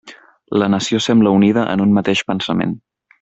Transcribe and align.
La 0.61 0.69
nació 0.75 1.01
sembla 1.07 1.33
unida 1.41 1.67
en 1.77 1.85
un 1.87 1.93
mateix 2.01 2.23
pensament. 2.33 2.75